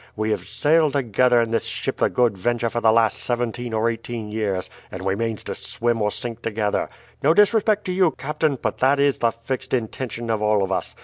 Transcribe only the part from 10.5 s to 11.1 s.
of us.